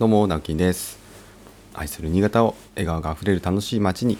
[0.00, 0.98] どうも直樹です。
[1.74, 4.16] 愛する新潟を笑顔があふれる楽しい街に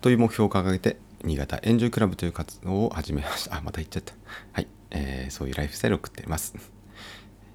[0.00, 3.56] という目標を掲げて新潟エンジョイクラブという活動を始めました。
[3.56, 4.14] あまた言っちゃった。
[4.52, 6.54] はい、えー、そういうライフスタイルを送っています、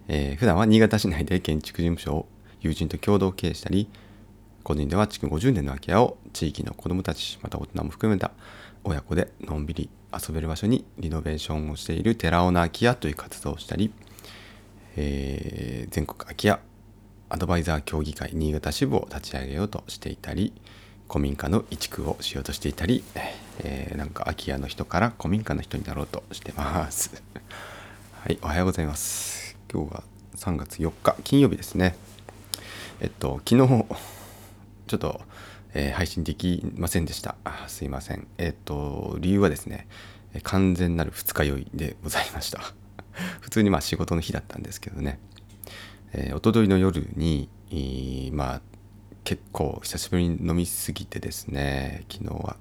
[0.08, 2.28] えー、普段は新潟市内で建築事務所を
[2.62, 3.90] 友人と共同経営したり
[4.62, 8.34] 個人では築50年の空き家を地域の子どもたちまた大人も含めた
[8.84, 13.92] 親子でのんびり遊べる場所にリノベーションをしている寺尾の空き家という活動をしたり、
[14.96, 16.60] えー全国空き家
[17.34, 20.54] アドバイザー協議会新潟支部を立ち上げようとしていたり
[21.10, 23.04] 古民家の移築をしようとしていたり、
[23.64, 27.24] えーなんか空き家の人から古民家の人になろうとしてます。
[28.22, 29.58] はい、おはようございます。
[29.72, 30.04] 今日は
[30.36, 31.96] 3月4日金曜日ですね。
[33.02, 33.86] えっと昨日
[34.86, 35.22] ちょっと、
[35.74, 37.36] えー配信できませんでした。
[37.46, 38.28] あすいません。
[38.38, 39.88] えっと理由はですね、
[40.36, 42.62] え完全なる二日酔いでございました。
[43.42, 45.18] 普通にまあ仕事の日だったんですけどね。
[46.14, 48.62] えー、一昨日の夜に、えーまあ
[49.24, 52.58] 結構久しぶりに飲みすぎてですね昨日は。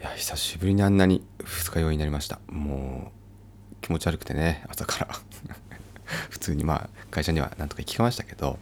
[0.00, 2.40] いや久しぶりにあんなに二日酔いになりました。
[2.48, 5.08] もう気持ち悪くてね朝から。
[6.30, 8.58] 普通にまあ会社にはなんとか行きましたけど、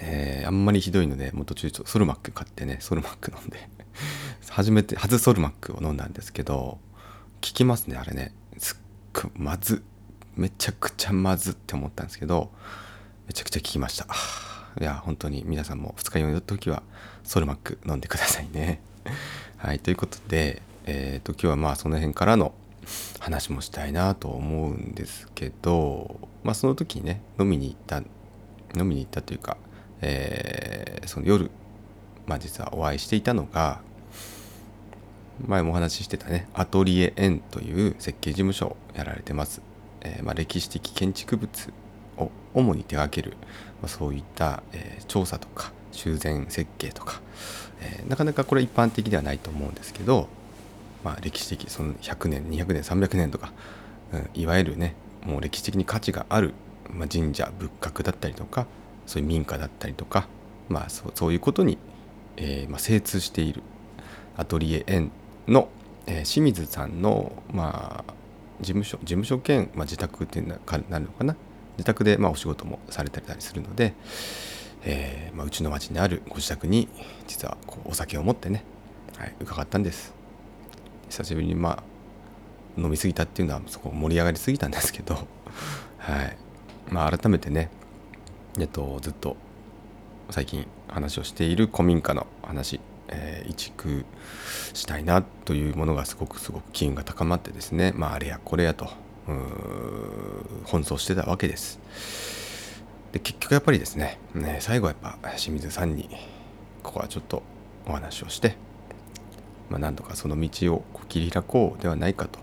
[0.00, 3.68] えーあんまりひどいのでもう途中ソルマック買ってねソルマック飲んで
[4.50, 6.80] 初めて初ソルマックを飲んだんですけど効
[7.40, 8.34] きますねあれね。
[8.58, 8.76] すっ
[9.14, 9.82] ごいまず
[10.40, 12.50] めちゃくちゃまずって思ったんですけど
[13.26, 14.06] めちゃくちゃ効きました。
[14.80, 16.82] いや本当に皆さんも二日酔いの時は
[17.24, 18.80] ソルマック飲んでくださいね。
[19.58, 22.54] はいということでえっ、と今日はまあその辺からの
[23.18, 27.98] 話もしたいなと思うんですけどまあその時にね飲みに行った
[28.78, 29.58] 飲みに行ったというか、
[30.00, 31.50] えーその夜
[32.26, 33.82] まあ実はお会いしていたのが
[35.46, 39.62] 前もお話ししてたねアトリエ N という設計事務所をやられてます、
[40.02, 41.72] えーまあ、歴史的建築物
[42.16, 43.36] を主に手掛ける、
[43.82, 47.20] まあ、そういった、えー調査とか修繕設計とか、
[47.80, 50.28] えなかなかこれ一般的ではないと思うんですけど、
[51.02, 53.52] まあ、歴史的その100年200年300年とか、
[54.12, 54.94] うんいわゆるね
[55.24, 56.54] もう歴史的に価値がある、
[56.90, 58.66] ま、神社仏閣だったりとか
[59.06, 60.28] そういう民家だったりとか、
[60.68, 61.78] まあ、そうそういうことに、
[62.36, 63.62] えま、精通している
[64.36, 65.10] アトリエ N
[65.48, 65.68] の、
[66.06, 68.14] え清水さんの、まあ、
[68.60, 71.36] 事務所事務所兼、まあ、自宅っていうのかなるのかな？
[71.76, 73.94] 自宅で、まあ、お仕事もされたりするので、
[74.84, 76.88] えーまあ、うちの町にあるご自宅に
[77.26, 78.64] 実はこうお酒を持ってね、
[79.16, 80.12] はい、伺ったんです。
[81.08, 81.82] 久しぶりにまあ
[82.80, 85.26] 飲み過ぎたっていうのはそこ盛り上がりすぎたんですけど、
[85.98, 86.36] はい。
[86.90, 87.70] まあ、改めてね、
[88.58, 89.36] えっと、ずっと
[90.30, 94.04] 最近話をしている古民家の話、えー移築
[94.74, 98.88] したいなというものがすごくすごく機運が高まってですね、まあ、あれやこれやと
[99.28, 99.42] うん
[100.64, 101.80] 奔走してたわけです。
[103.12, 106.08] で結局やっぱりですねね最後はやっぱ清水さんに
[106.82, 107.42] ここはちょっと
[107.86, 108.56] お話をして、
[109.68, 112.38] まあ、何とかその道を切り開こうではないかと、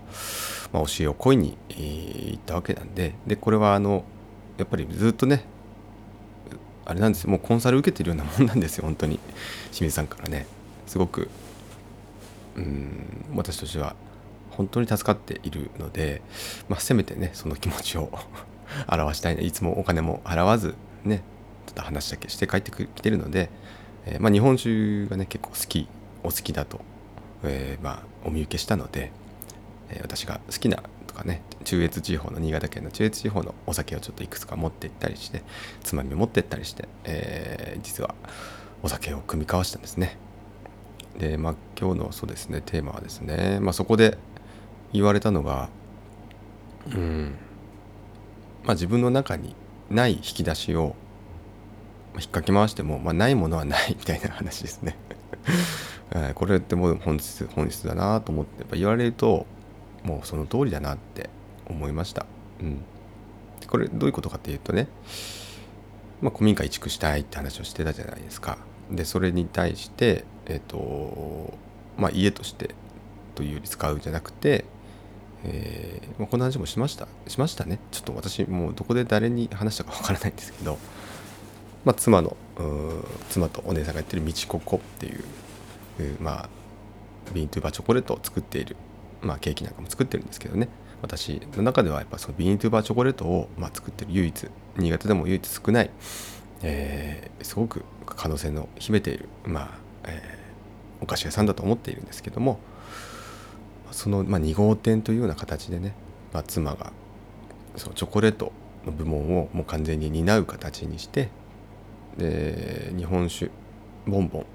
[0.72, 4.04] まあ、教えを恋に、えーったわけなんででこれはあの
[4.58, 5.44] やっぱりずっとね
[6.84, 9.18] あれなんですよもうコンサル受けてるようなもんなんですよ本当に
[9.70, 10.46] 清水さんからね
[10.88, 11.28] すごく
[12.56, 13.94] うん私としては
[14.50, 16.20] 本当に助かっているので、
[16.68, 18.10] まあ、せめてねその気持ちを
[18.90, 21.22] 表したいないつもお金も払わずね
[21.66, 23.50] ちょっと話だけして帰ってきてるので、
[24.06, 25.86] えーまあ、日本酒がね結構好き
[26.24, 26.80] お好きだと、
[27.44, 29.12] えーまあ、お見受けしたので、
[29.90, 35.42] えー私が好きなとかね中越地方の新潟県の中越地方のお酒をちょっといくつか持って行ったりして
[35.82, 38.14] つまみを持って行ったりして、えー実は
[38.82, 40.16] お酒を組み交わしたんですね。
[41.18, 44.18] でまあ今日のそうですねテーマはですね、まあ、そこで
[44.92, 45.68] 言われたのが
[46.92, 47.34] うん
[48.64, 49.54] まあ自分の中に
[49.90, 50.94] ない引き出しを
[52.14, 54.96] 引っ掛け回しても、まあ、ないものはない みたいな話ですね。
[56.34, 59.46] これってもう本質本質だなと思ってやっぱ言われると
[60.02, 61.28] もうその通りだなって
[61.66, 62.26] 思いました。
[62.60, 62.82] うん、
[63.66, 64.88] これどういうことかっていうとね、
[66.22, 68.58] まあ、古民家移築したいって話をしてたじゃないですか。
[68.90, 71.54] でそれに対して、えっと
[71.96, 72.74] まあ、家として
[73.34, 74.64] というより使うんじゃなくて、
[75.44, 77.78] えーま、この話もしましたしましたね。
[77.90, 80.78] ちょっと私もうどこで誰に話したかわからないんですけど、
[81.84, 82.36] まあ、妻の
[83.28, 85.24] 妻とお姉さんがやってる「みちここ」っていう
[85.98, 86.48] うーまあ
[87.32, 88.76] ビーントゥーバーチョコレートを作っている、
[89.20, 90.68] まあ、ケーキなんかも作ってるんですけどね。
[91.00, 95.90] 私の中ではやっぱそのビーントゥーバーチョコレートを、まあ、作ってる唯一新潟でも唯一少ない、
[96.62, 100.38] えーすごく可能性の秘めている、まあえー
[101.00, 102.58] お菓子屋さんだと思っているんですけども
[103.90, 105.94] その、まあ、2号店というような形でね、
[106.32, 106.92] まあ、妻が
[107.76, 108.52] そのチョコレート
[108.84, 111.28] の部門をもう完全に担う形にして、
[112.16, 113.50] で日本酒
[114.06, 114.46] ボンボン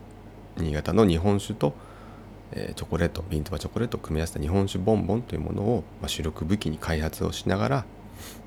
[0.58, 1.74] 新潟の日本酒と、
[2.52, 7.76] えー、チョコレートビントバチョコレートを組み合わせた日本酒ボンボンというものを、まあ、主力武器に開発をしながら、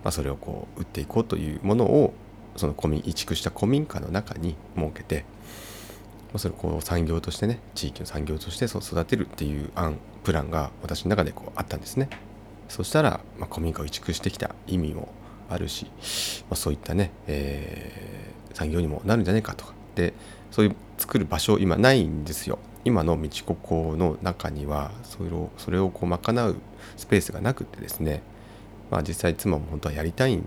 [0.04, 2.12] まあ、それをこう売っていこうというものを
[2.56, 5.24] その古民移築した古民家の中に設けて、
[6.36, 12.08] それをこう産業としてね地域の産業としてそう育てるっていう案プランが私の中でこうあったんですね。
[12.68, 15.08] そしたら、まあ、古民家を移築してきた意味も
[15.48, 19.74] あるし、まあ、そういったね、えー、産業にもなるんじゃないかとか。
[19.94, 20.12] で
[20.50, 22.58] そういう作る場所今ないんですよ。
[22.84, 26.56] 今の道ここの中にはそれをそれをこう賄う
[26.96, 28.22] スペースがなくてですね、
[28.90, 30.40] まあ、実際妻も本当はやりたい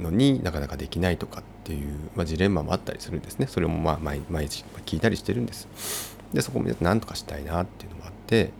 [0.00, 3.46] のになかなかできないとかっていう、まあ、ジレンマもあったりするんですね。
[3.46, 6.16] それもまあ毎日聞いたりしてるんです。
[6.32, 8.50] でそこもなんとかしたいなっていうのもあって、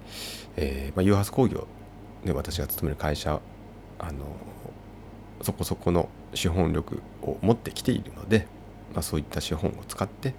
[0.57, 1.67] えーまあ、ユーハス工業
[2.25, 3.41] で私が勤める会社
[3.99, 4.25] あの
[5.43, 8.47] そこそこの資本力を持ってきているので、
[8.93, 10.31] まあ、そういった資本を使って、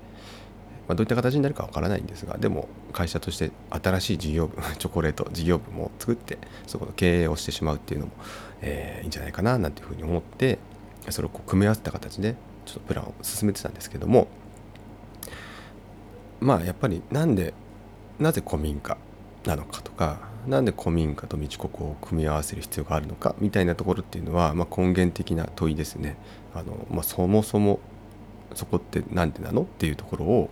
[0.88, 8.12] まあ、どういった形になるかわからないんですがでも会社として新しい事業部 チョコレート事業部も作ってそこの経営をしてしまうっていうのも、
[8.62, 10.60] えー、いいんじゃないかななんていうふうに思って
[11.10, 14.28] それをこう組み合わせた形でちょっとプランを進めてたんですけども
[16.40, 17.54] まあやっぱりなんで
[18.20, 18.98] なぜ古民家
[19.46, 26.16] なのかとかなんで古民家と道ここを組み合わせる必要があるのかみたいなところっていうのは、まあ、根源的な問いですね。
[26.54, 27.80] あのまあ、そもそも
[28.56, 29.64] そこって何でなの？
[29.64, 30.50] っていうところを、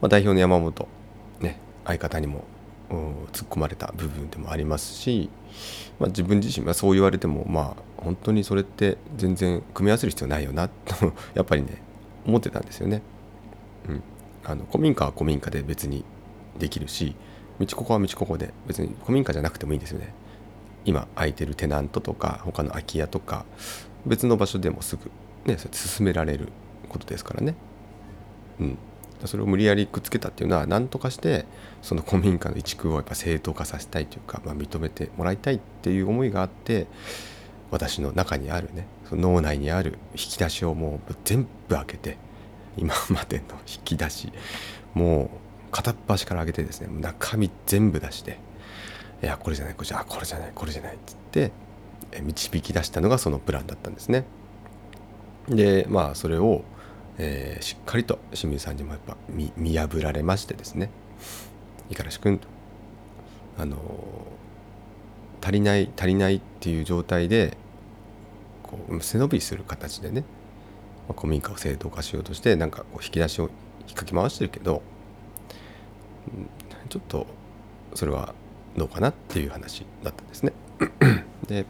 [0.00, 0.88] まあ、代表の山本、
[1.40, 2.44] ね、相方にも
[2.90, 5.30] 突っ込まれた部分でもありますし、
[5.98, 11.82] まあ、自分自身はそう言われてもまあ本当にそれって全然組み合わせる必要ないよなと やっぱりね
[12.26, 13.02] 思ってたんですよね。
[13.88, 14.02] うん、
[14.44, 16.04] あの古民家は古民家で別に
[16.58, 17.14] できるし
[17.60, 20.12] 道ここは道ここで別に古民家じゃなくてもいいんですよね。
[20.84, 23.46] 今空いてるテナントとか他の空き家とか
[24.04, 25.10] 別の場所でもすぐ
[25.46, 26.48] ね進められる
[26.88, 27.54] ことですからね。
[28.60, 28.78] うん。
[29.24, 31.46] それを無理やりくっつけたっていうのは何とかして
[31.82, 36.86] その古民家の移築をやっぱ正当化させたいというか、まあ、認めてもらいたいっていう思いがあって
[37.70, 42.18] 私の中にあるねその脳内にある引き出しをもう全部開けて
[42.76, 44.32] 今までの引き出し
[44.94, 45.28] もう
[45.70, 48.38] 片っ端から上げてですね中身全部出して
[49.22, 51.52] いやこれじゃないこれじゃないこれじゃないこれじゃないっつって
[52.20, 54.24] 導き出したのがそのプランだったんですね。
[55.48, 56.62] でまあそれを、
[57.18, 60.90] えー、しっかりと清水さんにもやっぱ見見破られましてですね
[61.88, 62.48] 五十嵐君と
[63.58, 63.78] あの
[65.40, 67.56] 足りない足りないっていう状態で
[68.62, 70.24] こう背伸びする形でね、
[71.08, 73.50] まあ、古民家を正当化しようとしてなんかこう引き出しを
[73.86, 74.82] 引っかき回してるけど
[76.88, 77.26] ちょっと
[77.94, 78.34] それは
[78.76, 80.52] どうかなっていう話だったんですね。
[81.46, 81.64] で、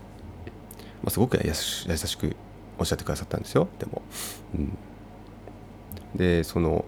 [1.03, 2.35] まあ、すごく優しく
[2.79, 4.03] おっしゃってくださったんですよでも。
[4.55, 4.79] うん、
[6.15, 6.85] でその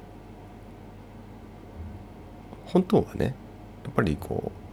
[2.66, 3.34] 本当はね
[3.84, 4.66] やっぱりこう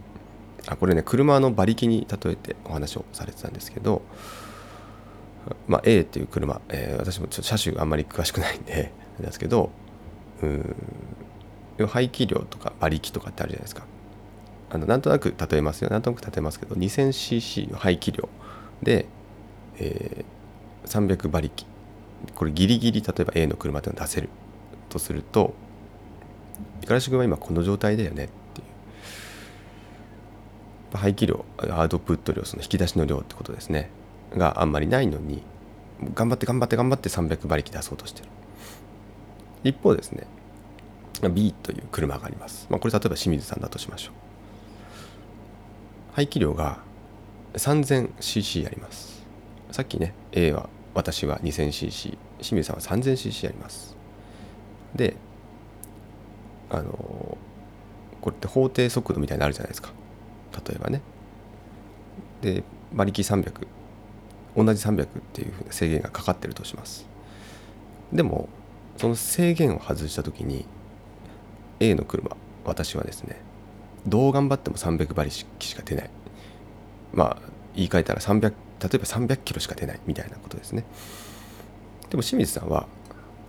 [0.66, 4.02] あこれね車の馬力に例えてお話をされてたんですけど、
[5.68, 9.70] まあ、A っていう車、えー、私もちょっと車種があんまり詳しくないんで ですけど
[10.42, 10.76] うん
[11.88, 13.84] 排気量とか馬力とかってあるじゃないですか。
[14.70, 15.90] あのなんとなく例えますよ。
[15.90, 18.28] なんとなく例えますけど 2000cc の排気量
[18.82, 19.06] で、
[19.78, 21.64] えー、300馬力。
[22.34, 24.28] これギリギリ例えば A の車っていうのを出せる。
[24.88, 25.54] とすると
[26.82, 28.64] 五十嵐君は今この状態だよねってい
[30.94, 33.90] う排気量アウトプット量その引き出しの量ってことですね
[34.36, 35.42] があんまりないのに
[36.14, 38.28] 頑張って頑張って頑張って300馬力出そうとしてる
[39.64, 40.26] 一方ですね
[41.28, 42.66] B という車があります。
[42.70, 44.14] まあ、これ例えば清水さんだとしましょう。
[46.12, 46.78] 排気量が
[47.54, 49.24] 3000cc あります。
[49.70, 53.96] さっきね、A は私は 2000cc、清水さんは 3000cc あります。
[54.94, 55.16] で、
[56.70, 57.38] あの
[58.20, 59.90] これって法定速度みたいになるじゃないですか。
[60.66, 61.02] 例えばね。
[62.42, 63.66] で、馬力300、
[64.56, 67.06] 同じ300っていうふうな制限がかかってるとします。
[68.12, 68.48] でも、
[68.96, 70.66] その制限を外した時に
[71.80, 73.40] A の車私はですね
[74.06, 76.10] どう頑張っても300馬力しか出ない
[77.12, 77.38] まあ
[77.74, 80.84] 言い換えたら300例えば300キロしか出ないみたいなことですね
[82.10, 82.86] でも清水さんは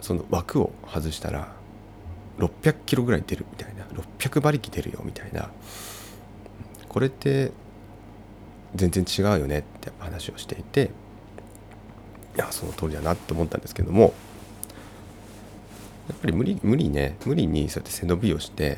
[0.06, 1.52] その枠を外したら
[2.38, 3.86] 600キロぐらい出るみたいな。
[4.20, 5.50] 600馬力出るよみたいな。
[6.88, 7.52] これって
[8.76, 10.92] 全然違うよねって話をしていて
[12.36, 14.14] いやその通りだなって思ったんですけども
[16.08, 17.18] やっぱり無理無理ね。
[17.26, 18.78] 無理にそうやって背伸びをして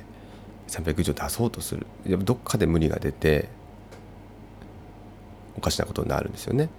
[0.70, 1.86] 300以上出そうとする。
[2.06, 3.50] やっぱどっかで無理が出て
[5.58, 6.70] おかしなことになるんですよね。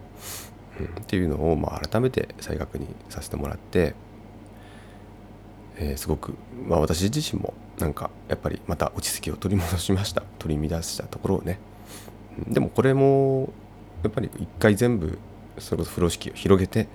[0.81, 3.95] うん、っていうのをまあ改めて再確認させてもらって、
[5.81, 6.35] えー、すごく、
[6.67, 10.23] まあ、私自身もなんかやっぱりまた落ち着きを取り戻しました。
[10.39, 11.59] 取り乱したところをね。
[12.49, 13.53] でもこれも
[14.03, 15.19] やっぱり一回全部
[15.59, 16.89] それこそ風呂敷を広げて、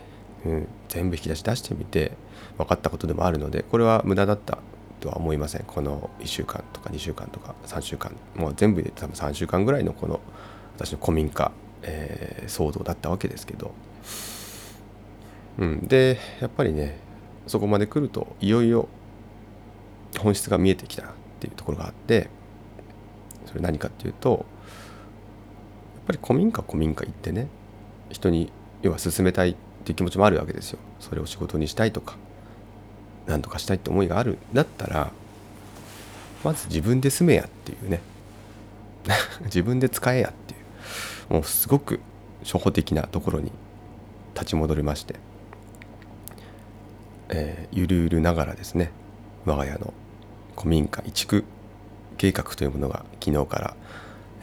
[0.45, 2.13] うん、全部引き出し出してみて
[2.57, 4.59] 分かったことでもあるのでこれは無駄だった
[5.01, 5.63] とは思いません。
[5.63, 8.15] この1週間とか2週間とか3週間。
[8.35, 10.19] もう全部で多分3週間ぐらいのこの
[10.75, 11.51] 私の古民家、
[11.83, 13.73] えー、騒動だったわけですけど、
[15.59, 16.97] うん、でやっぱりね
[17.47, 18.88] そこまで来るといよいよ
[20.19, 21.05] 本質が見えてきたっ
[21.39, 22.29] ていうところがあって
[23.45, 27.47] それ何かっていうとやっぱり古民家古民家行ってね
[28.12, 30.79] 人に要は進めたいっていう気持ちもあるわけですよ。
[31.00, 32.15] それを仕事にしたいとか
[33.25, 35.12] 何とかしたいって思いがあるんだったら
[36.43, 38.01] まず自分で住めやっていうね。
[39.45, 40.57] 自分で使えやってい
[41.29, 41.33] う。
[41.33, 42.00] もうすごく
[42.43, 43.51] 初歩的なところに
[44.33, 45.15] 立ち戻りまして、
[47.35, 48.91] えー、ゆるゆるながらですね
[49.45, 49.91] 我が家の
[50.55, 51.43] 古民家移築
[52.17, 53.75] 計画というものが昨日から、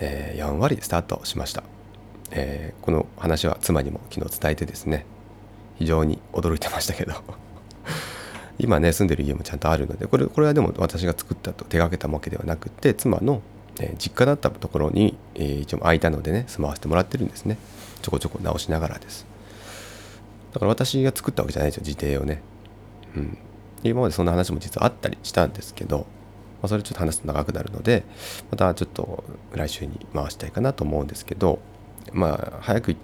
[0.00, 1.62] えー、やんわりスタートしました、
[2.32, 5.06] えー、この話は妻にも昨日伝えてですね
[5.78, 7.14] 非常に驚いてましたけど。
[8.58, 13.40] 今ね住んでる家もちゃんとあるのでこれこれはでも私が作ったと手がけたわけではなくて妻の、
[13.78, 17.56] え、実家だったところに、え、一応空いたのでね住まわせてもらってるんですね。
[18.02, 19.24] ちょこちょこ直しながらです。
[20.52, 22.42] だから私が作ったわけじゃないですよ自邸をね。
[23.16, 23.38] うん。
[23.82, 26.04] 今までそんな話も実はあったりしたんですけど、ま
[26.64, 28.04] あ、それちょっと話すと長くなるので
[28.50, 29.24] またちょっと
[29.54, 31.60] 来週に回したいかなと思うんですけど
[32.12, 32.96] まあ早く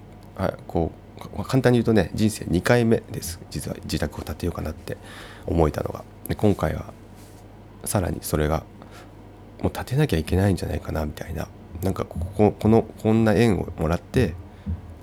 [0.67, 0.91] こ
[1.35, 3.39] う簡単に言うとね人生2回目です。
[3.49, 4.97] 実は自宅を建てようかなって
[5.47, 6.03] 思えたのが。
[6.27, 6.93] で今回は
[7.85, 8.63] さらにそれが
[9.63, 11.47] もう建てなきゃいけないんじゃないかなみたいな。
[11.81, 14.35] なんかこここのこんな縁をもらって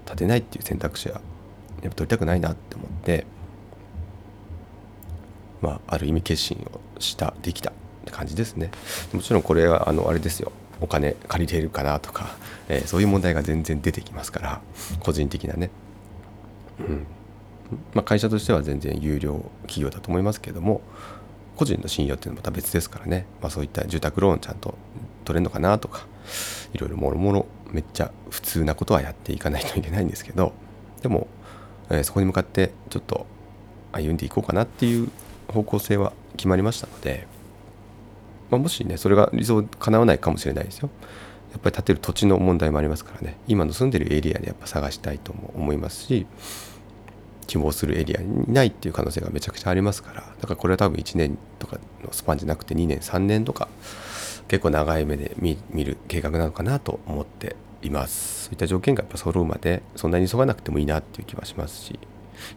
[0.06, 1.20] 建てないっていう選択肢は
[1.82, 3.26] やっぱ取りたくないなって思って。
[5.64, 7.72] まあ、ある意味決心をしたできたっ
[8.04, 8.70] て感じですね。
[9.14, 10.52] もちろんこれはあのあれですよ。
[10.80, 12.36] お金借りれるかなとか、
[12.68, 14.60] えー、そういう問題が全然出てきますから
[15.00, 15.70] 個人的なね、
[16.80, 17.06] うん。
[17.94, 20.82] まあ、会社としては全然有料企業だと思いますけども
[21.56, 24.74] 個人の信用っていうのはまた別ですからね、まあ、そういった住宅ローンちゃんと
[25.24, 26.06] 取れるのかなとか
[26.74, 30.52] いろいろもろもろめっちゃ普通なことはやっていかないといけないんですけど
[31.00, 31.28] でも、
[31.88, 33.26] えー、そこに向かってちょっと
[33.92, 35.08] 歩んでいこうかなっていう
[35.54, 37.26] 方向性は決まりましたので、
[38.50, 40.90] まあ、もしねそれが理想叶わないかもしれないですよ。
[41.52, 43.36] やっぱり建てる土地の問題もありますからね。
[43.46, 46.26] 今の住んでるエリアでやっぱ探したいとも思いますし
[47.46, 50.20] 希望するエリアにないっていう可能性がめちゃくちゃありますから。
[50.20, 53.68] だからこれは多分1年とかのスパンじゃなくて2年3年とか
[54.48, 58.46] 結構長い目で見る計画なのかなと思っています。
[58.46, 61.98] そういった条件がやっぱ揃うまでそんなに急がなくてもいいなっていう気はしますし。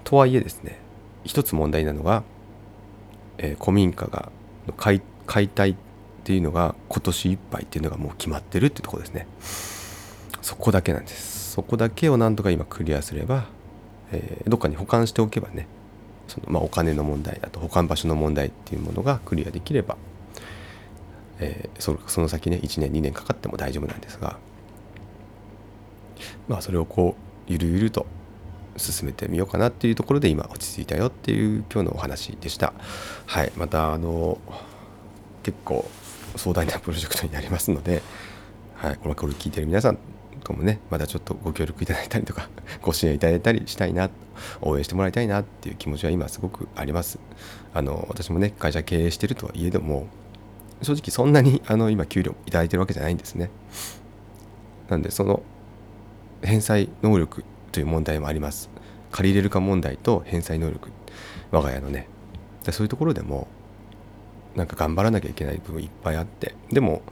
[0.03, 0.79] とはいえですね
[1.23, 2.23] 一つ問題なのが
[3.37, 4.31] えー、古民家が
[4.77, 5.75] 解解体っ
[6.23, 9.27] ていうのが今年いっぱいっていうのがもう決まってるっていうところですね。
[10.41, 11.37] そこだけなんです。
[11.57, 13.45] そこだけをなんとか今クリアすれば、
[14.11, 15.67] えー、どっかに保管しておけばね
[16.27, 19.97] その、まあ、お金の問題あと保管場所の問題っていうものがクリアできれば、
[21.39, 24.37] えー、そその先ね1年2年かかっても大丈夫なんですが
[26.47, 28.05] まあそれをこうゆるゆると
[28.77, 32.73] 進めてみようかなっていうところで今落ち着いたよっていう今日のお話でした。
[33.25, 34.39] はいまたあの
[35.43, 35.89] 結構
[36.35, 38.01] 壮大なプロジェクトになりますので、
[38.75, 39.97] はい、これこれ聞いてる皆さん
[40.43, 42.49] ともねまだちょっとご協力いただいたりとか
[42.81, 44.09] ご支援いただいたりしたいな
[44.61, 47.19] 応援してもらいたいなっていう気持ちは今すごくあります。
[47.73, 50.07] あの私もね会社経営してるとはいえども
[50.81, 53.49] 正直そんなにあの今給料いいてるわけじゃないんですね。
[54.89, 55.41] なんでその
[56.43, 57.43] 返済能力
[57.77, 58.71] という問題もあります。
[59.11, 60.89] 借りれるか問題と返済能力。
[61.51, 62.07] 我が家のね。
[62.71, 63.47] そういうところでも
[64.55, 66.55] なんか頑張らなきゃいけない部分いっぱいあって。
[66.71, 67.03] でも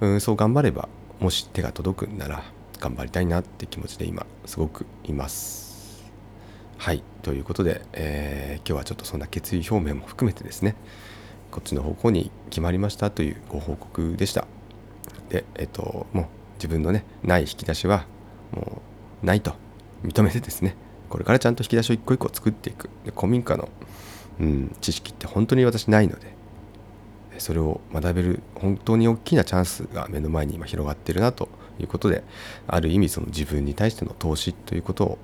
[0.00, 0.88] うんそう頑張れば
[1.20, 2.42] もし手が届くなら
[2.80, 6.02] 頑張りたいなって気持ちで今すごくいます。
[6.78, 7.04] はい。
[7.22, 10.74] ということで、えー、今日はちょっとそんな決意表明も含めてですね。
[11.52, 14.48] こっちの方向に決まりましたというご報告でした。
[15.28, 18.06] でえっ、ともう自分のねない引き出しは
[18.50, 18.82] も
[19.22, 19.61] うないと。
[20.04, 20.76] 認めてですね
[21.08, 22.88] これからちゃんと引き出しを一個一個作っていく。
[23.04, 23.68] で古民家の、
[24.40, 26.34] うん、知識って本当に私ないので
[27.38, 32.22] それを学べる本当に大きなチャンスが目の前に今広がってるなということで
[32.66, 35.18] ある意味その自分に対しての投資ということを、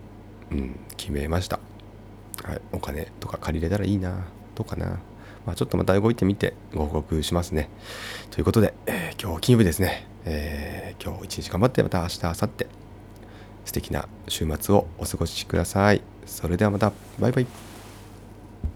[0.50, 1.60] うん、決めました、
[2.44, 4.98] はい、お金とか借りれたらいいなどうかな。
[5.46, 7.70] まあ、ちょっとまた動いてみてご報告しますね。
[8.30, 12.87] ということで、えー、今日金曜日ですね、えー、今日一日頑張ってまた明日、明後日。
[13.68, 16.00] 素敵な週末をお過ごしください。
[16.24, 17.67] それではまた、バイバイ。